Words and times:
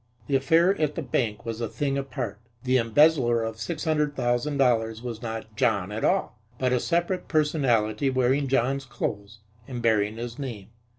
The 0.25 0.35
affair 0.35 0.75
at 0.81 0.95
the 0.95 1.03
bank 1.03 1.45
was 1.45 1.61
a 1.61 1.67
thing 1.67 1.95
apart. 1.95 2.39
The 2.63 2.77
embezzler 2.77 3.43
of 3.43 3.59
six 3.59 3.83
hundred 3.83 4.15
thousand 4.15 4.57
dollars 4.57 5.03
was 5.03 5.21
not 5.21 5.55
John 5.55 5.91
at 5.91 6.03
all, 6.03 6.39
but 6.57 6.73
a 6.73 6.79
separate 6.79 7.27
personality 7.27 8.09
wearing 8.09 8.47
John's 8.47 8.85
clothes 8.85 9.41
and 9.67 9.79
bearing 9.79 10.17
his 10.17 10.39
name. 10.39 10.69